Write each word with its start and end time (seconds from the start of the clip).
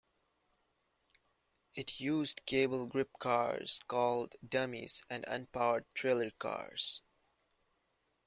It 1.75 1.99
used 1.99 2.43
cable 2.47 2.87
grip 2.87 3.11
cars 3.19 3.81
called 3.87 4.33
"dummies" 4.49 5.03
and 5.11 5.23
un-powered 5.27 5.85
trailer 5.93 6.31
cars. 6.39 7.03